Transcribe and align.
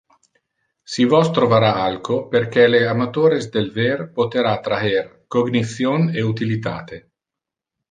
Si 0.93 1.03
vos 1.09 1.27
trovara 1.35 1.69
alco 1.81 2.17
perque 2.31 2.63
le 2.71 2.79
amatores 2.93 3.49
del 3.57 3.69
ver 3.77 3.99
potera 4.17 4.55
traher 4.71 5.05
cognition 5.37 6.09
e 6.17 6.27
utilitate. 6.33 7.01